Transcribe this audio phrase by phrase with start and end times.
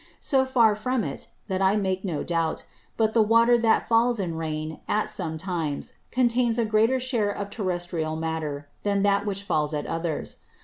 [0.19, 2.65] So far from it, that I make no doubt,
[2.97, 7.51] but the Water that falls in Rain, at some times, contains a greater share of
[7.51, 10.37] Terrestrial Matter than that which falls at others.